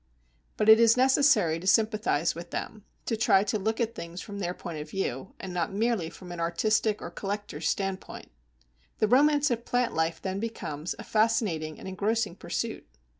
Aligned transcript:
But 0.57 0.67
it 0.67 0.79
is 0.79 0.97
necessary 0.97 1.59
to 1.59 1.67
sympathize 1.67 2.33
with 2.33 2.49
them, 2.49 2.85
to 3.05 3.15
try 3.15 3.43
to 3.43 3.59
look 3.59 3.79
at 3.79 3.93
things 3.93 4.19
from 4.19 4.39
their 4.39 4.55
point 4.55 4.79
of 4.79 4.89
view, 4.89 5.35
and 5.39 5.53
not 5.53 5.71
merely 5.71 6.09
from 6.09 6.31
an 6.31 6.39
artistic 6.39 7.03
or 7.03 7.11
collector's 7.11 7.69
standpoint. 7.69 8.31
The 8.97 9.07
romance 9.07 9.51
of 9.51 9.63
plant 9.63 9.93
life 9.93 10.19
then 10.19 10.39
becomes 10.39 10.95
a 10.97 11.03
fascinating 11.03 11.77
and 11.77 11.87
engrossing 11.87 12.35
pursuit. 12.37 12.87